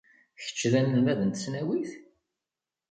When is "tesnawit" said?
1.31-1.91